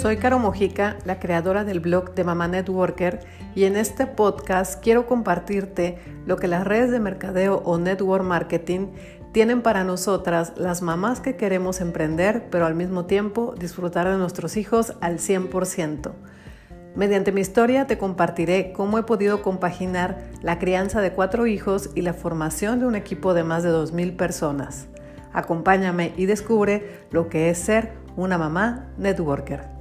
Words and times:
Soy 0.00 0.18
Caro 0.18 0.38
Mojica, 0.38 0.96
la 1.04 1.18
creadora 1.18 1.64
del 1.64 1.80
blog 1.80 2.14
de 2.14 2.22
Mamá 2.22 2.46
Networker, 2.46 3.18
y 3.56 3.64
en 3.64 3.74
este 3.74 4.06
podcast 4.06 4.80
quiero 4.80 5.08
compartirte 5.08 5.98
lo 6.24 6.36
que 6.36 6.46
las 6.46 6.64
redes 6.64 6.92
de 6.92 7.00
mercadeo 7.00 7.62
o 7.64 7.78
network 7.78 8.22
marketing 8.22 8.92
tienen 9.32 9.60
para 9.60 9.82
nosotras, 9.82 10.52
las 10.56 10.82
mamás 10.82 11.18
que 11.18 11.34
queremos 11.34 11.80
emprender, 11.80 12.44
pero 12.48 12.64
al 12.64 12.76
mismo 12.76 13.06
tiempo 13.06 13.56
disfrutar 13.58 14.08
de 14.08 14.18
nuestros 14.18 14.56
hijos 14.56 14.94
al 15.00 15.18
100%. 15.18 16.12
Mediante 16.94 17.32
mi 17.32 17.40
historia 17.40 17.88
te 17.88 17.98
compartiré 17.98 18.72
cómo 18.72 18.98
he 18.98 19.02
podido 19.02 19.42
compaginar 19.42 20.30
la 20.42 20.60
crianza 20.60 21.00
de 21.00 21.10
cuatro 21.10 21.48
hijos 21.48 21.90
y 21.96 22.02
la 22.02 22.14
formación 22.14 22.78
de 22.78 22.86
un 22.86 22.94
equipo 22.94 23.34
de 23.34 23.42
más 23.42 23.64
de 23.64 23.70
2.000 23.70 24.14
personas. 24.16 24.86
Acompáñame 25.32 26.12
y 26.16 26.26
descubre 26.26 27.02
lo 27.10 27.28
que 27.28 27.50
es 27.50 27.58
ser 27.58 27.94
una 28.14 28.38
mamá 28.38 28.86
networker. 28.96 29.77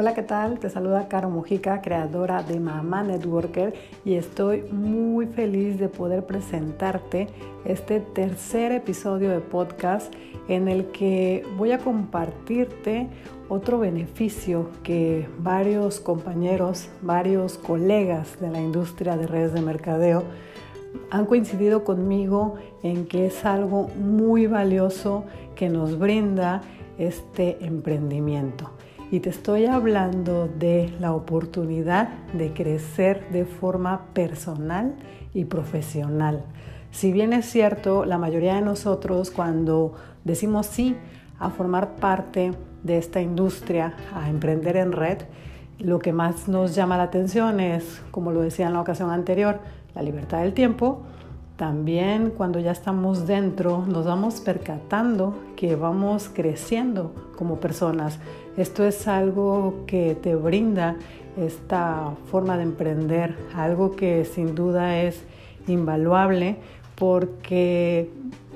Hola, 0.00 0.14
¿qué 0.14 0.22
tal? 0.22 0.60
Te 0.60 0.70
saluda 0.70 1.08
Caro 1.08 1.28
Mojica, 1.28 1.82
creadora 1.82 2.44
de 2.44 2.60
Mamá 2.60 3.02
Networker 3.02 3.74
y 4.04 4.14
estoy 4.14 4.62
muy 4.70 5.26
feliz 5.26 5.76
de 5.80 5.88
poder 5.88 6.24
presentarte 6.24 7.26
este 7.64 7.98
tercer 7.98 8.70
episodio 8.70 9.30
de 9.30 9.40
podcast 9.40 10.14
en 10.46 10.68
el 10.68 10.92
que 10.92 11.44
voy 11.56 11.72
a 11.72 11.78
compartirte 11.78 13.08
otro 13.48 13.80
beneficio 13.80 14.70
que 14.84 15.28
varios 15.40 15.98
compañeros, 15.98 16.90
varios 17.02 17.58
colegas 17.58 18.38
de 18.38 18.50
la 18.52 18.60
industria 18.60 19.16
de 19.16 19.26
redes 19.26 19.52
de 19.52 19.62
mercadeo 19.62 20.22
han 21.10 21.26
coincidido 21.26 21.82
conmigo 21.82 22.54
en 22.84 23.04
que 23.06 23.26
es 23.26 23.44
algo 23.44 23.88
muy 23.98 24.46
valioso 24.46 25.24
que 25.56 25.68
nos 25.68 25.98
brinda 25.98 26.62
este 26.98 27.64
emprendimiento 27.66 28.77
y 29.10 29.20
te 29.20 29.30
estoy 29.30 29.66
hablando 29.66 30.48
de 30.48 30.92
la 31.00 31.14
oportunidad 31.14 32.08
de 32.34 32.52
crecer 32.52 33.28
de 33.30 33.44
forma 33.44 34.06
personal 34.12 34.94
y 35.32 35.46
profesional. 35.46 36.44
Si 36.90 37.12
bien 37.12 37.32
es 37.32 37.46
cierto, 37.46 38.04
la 38.04 38.18
mayoría 38.18 38.54
de 38.54 38.62
nosotros 38.62 39.30
cuando 39.30 39.94
decimos 40.24 40.66
sí 40.66 40.96
a 41.38 41.50
formar 41.50 41.96
parte 41.96 42.52
de 42.82 42.98
esta 42.98 43.20
industria, 43.20 43.94
a 44.14 44.28
emprender 44.28 44.76
en 44.76 44.92
red, 44.92 45.18
lo 45.78 45.98
que 46.00 46.12
más 46.12 46.48
nos 46.48 46.74
llama 46.74 46.96
la 46.96 47.04
atención 47.04 47.60
es, 47.60 48.02
como 48.10 48.32
lo 48.32 48.40
decía 48.40 48.66
en 48.66 48.72
la 48.72 48.80
ocasión 48.80 49.10
anterior, 49.10 49.60
la 49.94 50.02
libertad 50.02 50.40
del 50.40 50.52
tiempo, 50.52 51.02
también 51.58 52.30
cuando 52.30 52.60
ya 52.60 52.70
estamos 52.70 53.26
dentro 53.26 53.84
nos 53.84 54.06
vamos 54.06 54.40
percatando 54.40 55.34
que 55.56 55.74
vamos 55.74 56.30
creciendo 56.32 57.12
como 57.36 57.56
personas. 57.56 58.20
Esto 58.56 58.84
es 58.84 59.08
algo 59.08 59.82
que 59.88 60.14
te 60.14 60.36
brinda 60.36 60.96
esta 61.36 62.12
forma 62.30 62.56
de 62.56 62.62
emprender, 62.62 63.36
algo 63.54 63.96
que 63.96 64.24
sin 64.24 64.54
duda 64.54 65.02
es 65.02 65.24
invaluable 65.66 66.58
porque 66.94 68.08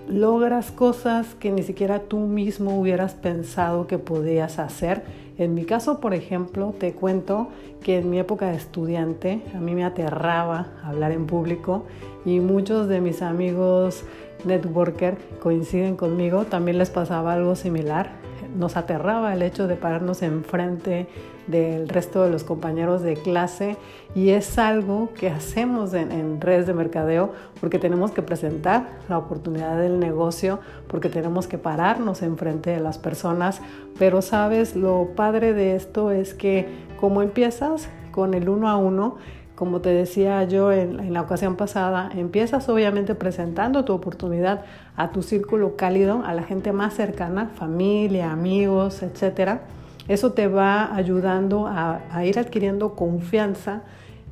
logras 0.08 0.70
cosas 0.70 1.34
que 1.34 1.50
ni 1.50 1.62
siquiera 1.62 2.00
tú 2.00 2.18
mismo 2.18 2.78
hubieras 2.78 3.14
pensado 3.14 3.86
que 3.86 3.98
podías 3.98 4.58
hacer. 4.58 5.02
En 5.38 5.54
mi 5.54 5.64
caso, 5.64 6.00
por 6.00 6.14
ejemplo, 6.14 6.74
te 6.78 6.92
cuento 6.92 7.48
que 7.82 7.98
en 7.98 8.10
mi 8.10 8.18
época 8.18 8.50
de 8.50 8.56
estudiante 8.56 9.42
a 9.54 9.58
mí 9.58 9.74
me 9.74 9.84
aterraba 9.84 10.68
hablar 10.84 11.12
en 11.12 11.26
público 11.26 11.84
y 12.24 12.40
muchos 12.40 12.88
de 12.88 13.00
mis 13.00 13.22
amigos 13.22 14.04
networker 14.44 15.16
coinciden 15.40 15.96
conmigo, 15.96 16.44
también 16.44 16.78
les 16.78 16.90
pasaba 16.90 17.32
algo 17.32 17.56
similar. 17.56 18.10
Nos 18.56 18.76
aterraba 18.76 19.32
el 19.32 19.42
hecho 19.42 19.66
de 19.66 19.76
pararnos 19.76 20.22
enfrente 20.22 21.08
del 21.46 21.88
resto 21.88 22.22
de 22.22 22.30
los 22.30 22.44
compañeros 22.44 23.02
de 23.02 23.14
clase 23.14 23.76
y 24.14 24.30
es 24.30 24.58
algo 24.58 25.10
que 25.14 25.28
hacemos 25.28 25.92
en, 25.94 26.40
redes 26.40 26.66
de 26.66 26.74
mercadeo 26.74 27.32
porque 27.60 27.78
tenemos 27.78 28.12
que 28.12 28.22
presentar 28.22 28.86
la 29.08 29.18
oportunidad 29.18 29.78
del 29.78 29.98
negocio, 29.98 30.60
porque 30.86 31.08
tenemos 31.08 31.46
que 31.46 31.58
pararnos 31.58 32.22
enfrente 32.22 32.70
de 32.70 32.80
las 32.80 32.98
personas, 32.98 33.60
pero 33.98 34.22
sabes, 34.22 34.76
lo 34.76 35.10
padre 35.16 35.52
de 35.54 35.74
esto 35.74 36.10
es 36.10 36.34
que 36.34 36.68
como 37.00 37.22
empiezas 37.22 37.88
con 38.12 38.34
el 38.34 38.48
uno 38.48 38.68
a 38.68 38.76
uno, 38.76 39.16
como 39.62 39.80
te 39.80 39.90
decía 39.90 40.42
yo 40.42 40.72
en, 40.72 41.14
la 41.14 41.20
ocasión 41.20 41.54
pasada, 41.54 42.10
empiezas 42.16 42.68
obviamente 42.68 43.14
presentando 43.14 43.84
tu 43.84 43.92
oportunidad 43.92 44.64
a 44.96 45.12
tu 45.12 45.22
círculo 45.22 45.76
cálido, 45.76 46.24
a 46.26 46.34
la 46.34 46.42
gente 46.42 46.72
más 46.72 46.94
cercana, 46.94 47.52
familia, 47.54 48.32
amigos, 48.32 49.04
etc. 49.04 49.60
Eso 50.08 50.32
te 50.32 50.48
va 50.48 50.92
ayudando 50.96 51.68
a, 51.68 52.00
a 52.10 52.24
ir 52.24 52.40
adquiriendo 52.40 52.96
confianza, 52.96 53.82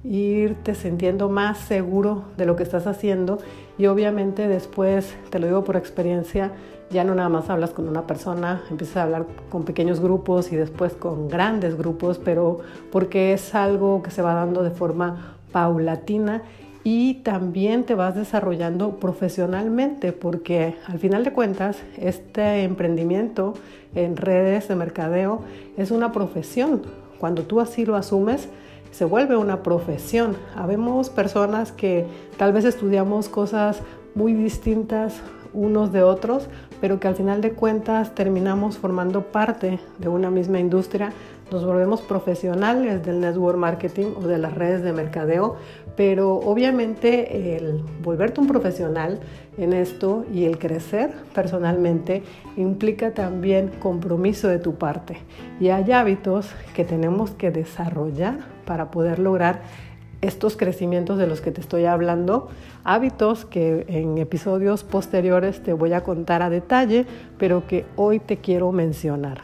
irte 0.03 0.75
sintiendo 0.75 1.29
más 1.29 1.59
seguro 1.59 2.25
de 2.37 2.45
lo 2.45 2.57
que 2.57 2.65
estás 2.65 2.89
haciendo 2.89 3.39
y 3.79 3.87
obviamente 3.87 4.49
después, 4.49 5.15
te 5.31 5.39
lo 5.39 5.47
digo 5.47 5.63
por 5.63 5.77
experiencia, 5.77 6.51
ya 6.91 7.05
no 7.05 7.15
nada 7.15 7.28
más 7.28 7.49
hablas 7.49 7.71
con 7.71 7.89
una 7.89 8.06
persona, 8.06 8.62
empiezas 8.71 8.97
a 8.99 9.03
hablar 9.05 9.27
con 9.49 9.65
pequeños 9.65 10.01
grupos 10.01 10.53
y 10.53 10.56
después 10.56 10.95
con 10.95 11.28
grandes 11.28 11.78
grupos, 11.78 12.19
pero 12.19 12.59
porque 12.91 13.33
es 13.33 13.55
algo 13.55 14.03
que 14.03 14.11
se 14.11 14.23
va 14.23 14.34
dando 14.34 14.62
de 14.62 14.71
forma 14.71 15.37
paulatina 15.53 16.43
y 16.83 17.15
también 17.23 17.84
te 17.84 17.95
vas 17.95 18.15
desarrollando 18.15 18.97
profesionalmente 18.97 20.12
porque 20.12 20.77
al 20.87 20.99
final 20.99 21.25
de 21.25 21.33
cuentas 21.33 21.83
este 21.97 22.65
emprendimiento 22.65 23.55
en 23.95 24.17
redes 24.17 24.69
de 24.69 24.77
mercadeo 24.77 25.43
es 25.77 25.91
una 25.91 26.11
profesión. 26.11 26.83
Cuando 27.19 27.43
tú 27.43 27.61
así 27.61 27.84
lo 27.84 27.97
asumes, 27.97 28.49
se 28.91 29.05
vuelve 29.05 29.37
una 29.37 29.62
profesión. 29.62 30.37
Habemos 30.57 31.11
personas 31.11 31.71
que 31.71 32.07
tal 32.39 32.53
vez 32.53 32.65
estudiamos 32.65 33.28
cosas 33.28 33.83
muy 34.15 34.34
distintas 34.34 35.21
unos 35.53 35.93
de 35.93 36.03
otros, 36.03 36.48
pero 36.81 37.00
que 37.00 37.09
al 37.09 37.16
final 37.16 37.41
de 37.41 37.53
cuentas 37.53 38.15
terminamos 38.15 38.78
formando 38.78 39.22
parte 39.22 39.81
de 39.98 40.09
una 40.09 40.31
misma 40.31 40.60
industria, 40.60 41.12
nos 41.50 41.65
volvemos 41.65 42.00
profesionales 42.03 43.04
del 43.04 43.21
network 43.21 43.59
marketing 43.59 44.12
o 44.16 44.21
de 44.21 44.38
las 44.38 44.54
redes 44.54 44.82
de 44.82 44.93
mercadeo, 44.93 45.56
pero 45.97 46.34
obviamente 46.37 47.56
el 47.56 47.82
volverte 48.03 48.41
un 48.41 48.47
profesional 48.47 49.19
en 49.59 49.72
esto 49.72 50.25
y 50.32 50.44
el 50.44 50.59
crecer 50.59 51.12
personalmente 51.34 52.22
implica 52.56 53.12
también 53.15 53.72
compromiso 53.81 54.47
de 54.47 54.60
tu 54.60 54.77
parte. 54.77 55.19
Y 55.59 55.71
hay 55.71 55.91
hábitos 55.91 56.48
que 56.75 56.84
tenemos 56.84 57.32
que 57.32 57.50
desarrollar 57.50 58.38
para 58.65 58.92
poder 58.92 59.19
lograr 59.19 59.62
estos 60.21 60.57
crecimientos 60.57 61.19
de 61.19 61.27
los 61.27 61.41
que 61.41 61.51
te 61.51 61.61
estoy 61.61 61.87
hablando, 61.87 62.49
hábitos 62.85 63.45
que 63.45 63.85
en 63.89 64.19
episodios 64.19 64.85
posteriores 64.85 65.63
te 65.63 65.73
voy 65.73 65.93
a 65.93 66.03
contar 66.03 66.43
a 66.43 66.51
detalle, 66.51 67.07
pero 67.39 67.67
que 67.67 67.87
hoy 67.97 68.19
te 68.21 68.39
quiero 68.39 68.71
mencionar. 68.73 69.43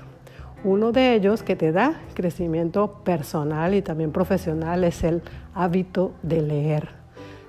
Uno 0.64 0.92
de 0.92 1.14
ellos 1.14 1.42
que 1.42 1.56
te 1.56 1.72
da 1.72 2.00
crecimiento 2.14 3.04
personal 3.04 3.74
y 3.74 3.82
también 3.82 4.10
profesional 4.10 4.84
es 4.84 5.04
el 5.04 5.22
hábito 5.54 6.12
de 6.22 6.42
leer. 6.42 6.88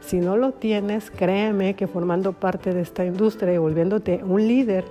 Si 0.02 0.20
no 0.20 0.38
lo 0.38 0.54
tienes, 0.54 1.12
créeme 1.12 1.76
que 1.76 1.88
formando 1.88 2.32
parte 2.32 2.74
de 2.74 2.82
esta 2.82 3.04
industria 3.04 3.54
y 3.54 3.58
volviéndote 3.58 4.24
un 4.24 4.48
líder 4.48 4.86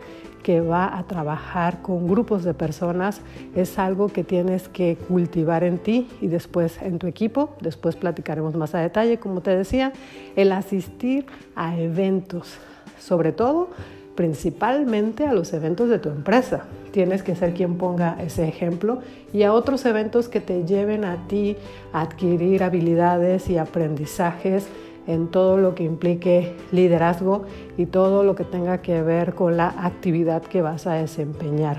que 0.46 0.60
va 0.60 0.96
a 0.96 1.02
trabajar 1.08 1.82
con 1.82 2.06
grupos 2.06 2.44
de 2.44 2.54
personas 2.54 3.20
es 3.56 3.80
algo 3.80 4.06
que 4.06 4.22
tienes 4.22 4.68
que 4.68 4.96
cultivar 5.08 5.64
en 5.64 5.78
ti 5.78 6.06
y 6.20 6.28
después 6.28 6.80
en 6.82 7.00
tu 7.00 7.08
equipo. 7.08 7.56
Después 7.60 7.96
platicaremos 7.96 8.54
más 8.54 8.72
a 8.76 8.78
detalle, 8.78 9.18
como 9.18 9.40
te 9.40 9.56
decía, 9.56 9.92
el 10.36 10.52
asistir 10.52 11.26
a 11.56 11.76
eventos, 11.76 12.58
sobre 12.96 13.32
todo 13.32 13.70
principalmente 14.14 15.26
a 15.26 15.32
los 15.32 15.52
eventos 15.52 15.88
de 15.88 15.98
tu 15.98 16.10
empresa. 16.10 16.62
Tienes 16.92 17.24
que 17.24 17.34
ser 17.34 17.52
quien 17.52 17.76
ponga 17.76 18.16
ese 18.22 18.46
ejemplo 18.46 19.00
y 19.32 19.42
a 19.42 19.52
otros 19.52 19.84
eventos 19.84 20.28
que 20.28 20.40
te 20.40 20.64
lleven 20.64 21.04
a 21.04 21.26
ti 21.26 21.56
a 21.92 22.02
adquirir 22.02 22.62
habilidades 22.62 23.50
y 23.50 23.58
aprendizajes 23.58 24.68
en 25.06 25.28
todo 25.28 25.56
lo 25.56 25.74
que 25.74 25.84
implique 25.84 26.54
liderazgo 26.72 27.44
y 27.76 27.86
todo 27.86 28.22
lo 28.24 28.34
que 28.34 28.44
tenga 28.44 28.78
que 28.78 29.02
ver 29.02 29.34
con 29.34 29.56
la 29.56 29.68
actividad 29.68 30.42
que 30.42 30.62
vas 30.62 30.86
a 30.86 30.94
desempeñar. 30.94 31.78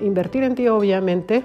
Invertir 0.00 0.42
en 0.42 0.54
ti 0.54 0.68
obviamente 0.68 1.44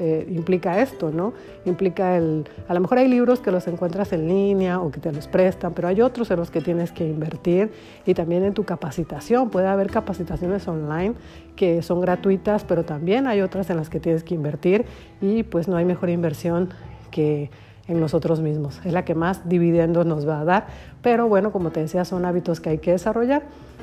eh, 0.00 0.26
implica 0.28 0.82
esto, 0.82 1.12
¿no? 1.12 1.34
Implica 1.64 2.16
el, 2.16 2.48
a 2.66 2.74
lo 2.74 2.80
mejor 2.80 2.98
hay 2.98 3.06
libros 3.06 3.38
que 3.38 3.52
los 3.52 3.68
encuentras 3.68 4.12
en 4.12 4.26
línea 4.26 4.80
o 4.80 4.90
que 4.90 4.98
te 4.98 5.12
los 5.12 5.28
prestan, 5.28 5.72
pero 5.72 5.86
hay 5.86 6.00
otros 6.00 6.28
en 6.32 6.38
los 6.38 6.50
que 6.50 6.60
tienes 6.60 6.90
que 6.90 7.06
invertir 7.06 7.70
y 8.04 8.14
también 8.14 8.42
en 8.42 8.54
tu 8.54 8.64
capacitación. 8.64 9.50
Puede 9.50 9.68
haber 9.68 9.90
capacitaciones 9.90 10.66
online 10.66 11.14
que 11.54 11.80
son 11.82 12.00
gratuitas, 12.00 12.64
pero 12.64 12.84
también 12.84 13.28
hay 13.28 13.40
otras 13.40 13.70
en 13.70 13.76
las 13.76 13.88
que 13.88 14.00
tienes 14.00 14.24
que 14.24 14.34
invertir 14.34 14.84
y 15.20 15.44
pues 15.44 15.68
no 15.68 15.76
hay 15.76 15.84
mejor 15.84 16.10
inversión 16.10 16.70
que 17.12 17.50
en 17.88 18.00
nosotros 18.00 18.40
mismos. 18.40 18.80
Es 18.84 18.92
la 18.92 19.04
que 19.04 19.14
más 19.14 19.48
dividendos 19.48 20.06
nos 20.06 20.28
va 20.28 20.40
a 20.40 20.44
dar, 20.44 20.66
pero 21.02 21.28
bueno, 21.28 21.52
como 21.52 21.70
te 21.70 21.80
decía, 21.80 22.04
son 22.04 22.24
hábitos 22.24 22.60
que 22.60 22.70
hay 22.70 22.78
que 22.78 22.92
desarrollar, 22.92 23.42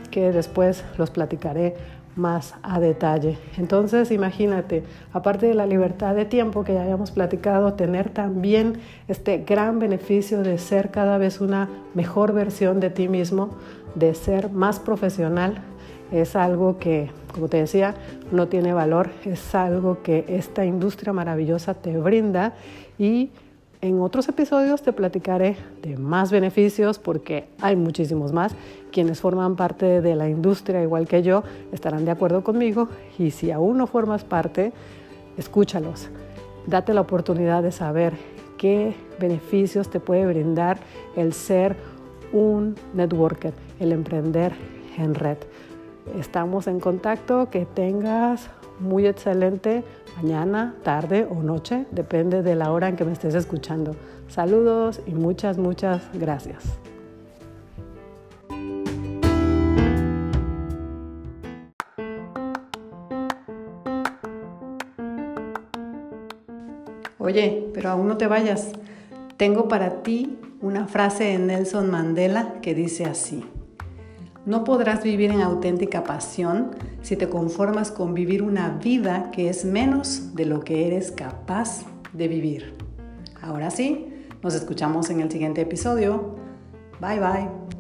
que 0.10 0.32
después 0.32 0.84
los 0.98 1.12
platicaré 1.12 1.76
más 2.16 2.56
a 2.62 2.80
detalle. 2.80 3.38
Entonces, 3.58 4.12
imagínate, 4.12 4.84
aparte 5.14 5.48
de 5.48 5.54
la 5.54 5.66
libertad 5.66 6.16
de 6.16 6.26
tiempo 6.26 6.64
que 6.64 6.74
ya 6.74 6.84
habíamos 6.84 7.12
platicado, 7.12 7.74
tener 7.74 8.10
también 8.10 8.80
este 9.08 9.40
gran 9.40 9.80
beneficio 9.80 10.44
de 10.44 10.58
ser 10.58 10.92
cada 10.92 11.18
vez 11.18 11.40
una 11.40 11.70
mejor 11.94 12.34
versión 12.34 12.80
de 12.80 12.90
ti 12.90 13.08
mismo, 13.08 13.52
de 13.96 14.14
ser 14.14 14.50
más 14.52 14.80
profesional, 14.80 15.62
es 16.12 16.36
algo 16.36 16.78
que, 16.78 17.10
como 17.34 17.48
te 17.48 17.58
decía, 17.58 17.96
no 18.32 18.50
tiene 18.50 18.74
valor, 18.74 19.10
es 19.24 19.56
algo 19.56 20.02
que 20.04 20.26
esta 20.28 20.66
industria 20.66 21.14
maravillosa 21.14 21.74
te 21.74 21.98
brinda 21.98 22.54
y 23.00 23.32
en 23.82 24.00
otros 24.00 24.30
episodios 24.30 24.84
te 24.84 24.94
platicaré 24.94 25.58
de 25.82 25.98
más 25.98 26.32
beneficios 26.32 27.00
porque 27.00 27.48
hay 27.60 27.76
muchísimos 27.76 28.32
más. 28.32 28.54
Quienes 28.92 29.20
forman 29.20 29.56
parte 29.56 30.02
de 30.02 30.16
la 30.16 30.30
industria 30.30 30.84
igual 30.84 31.08
que 31.08 31.24
yo 31.24 31.44
estarán 31.72 32.06
de 32.06 32.12
acuerdo 32.12 32.44
conmigo 32.44 32.90
y 33.18 33.32
si 33.32 33.52
aún 33.52 33.78
no 33.78 33.88
formas 33.88 34.24
parte, 34.24 34.72
escúchalos. 35.38 36.10
Date 36.68 36.94
la 36.94 37.02
oportunidad 37.02 37.64
de 37.64 37.72
saber 37.72 38.14
qué 38.58 38.94
beneficios 39.20 39.90
te 39.90 40.00
puede 40.00 40.28
brindar 40.28 40.78
el 41.16 41.34
ser 41.34 41.76
un 42.32 42.76
networker, 42.94 43.54
el 43.80 43.92
emprender 43.92 44.54
en 44.98 45.16
red. 45.16 45.38
Estamos 46.20 46.68
en 46.68 46.80
contacto, 46.80 47.50
que 47.50 47.66
tengas 47.66 48.50
muy 48.82 49.08
excelente 49.08 49.84
mañana, 50.18 50.76
tarde 50.84 51.28
o 51.30 51.36
noche, 51.36 51.86
depende 51.92 52.42
de 52.42 52.56
la 52.56 52.72
hora 52.72 52.90
en 52.90 52.96
que 52.96 53.06
me 53.06 53.14
estés 53.14 53.36
escuchando. 53.36 53.96
Saludos 54.28 55.02
y 55.06 55.12
muchas, 55.12 55.58
muchas 55.58 56.02
gracias. 56.14 56.64
Oye, 67.18 67.70
pero 67.74 67.92
aún 67.92 68.08
no 68.08 68.18
te 68.18 68.28
vayas. 68.28 68.72
Tengo 69.38 69.68
para 69.68 70.02
ti 70.02 70.38
una 70.62 70.88
frase 70.88 71.26
de 71.26 71.40
Nelson 71.40 71.90
Mandela 71.90 72.56
que 72.62 72.74
dice 72.74 73.06
así. 73.06 73.46
No 74.46 74.64
podrás 74.64 75.04
vivir 75.04 75.30
en 75.30 75.42
auténtica 75.42 76.04
pasión 76.04 76.72
si 77.04 77.16
te 77.16 77.30
conformas 77.30 77.92
con 77.92 78.16
vivir 78.16 78.42
una 78.42 78.70
vida 78.70 79.30
que 79.32 79.50
es 79.50 79.66
menos 79.66 80.36
de 80.36 80.46
lo 80.46 80.62
que 80.62 80.88
eres 80.88 81.12
capaz 81.12 81.86
de 82.14 82.28
vivir. 82.28 82.74
Ahora 83.40 83.70
sí, 83.70 84.08
nos 84.42 84.56
escuchamos 84.56 85.12
en 85.12 85.22
el 85.22 85.30
siguiente 85.30 85.62
episodio. 85.62 86.36
Bye 87.00 87.20
bye. 87.20 87.71